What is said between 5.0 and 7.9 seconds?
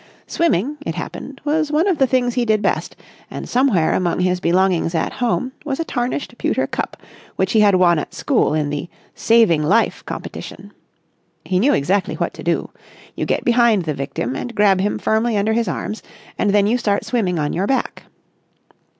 home was a tarnished pewter cup which he had